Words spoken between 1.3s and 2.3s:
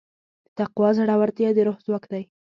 د روح ځواک دی.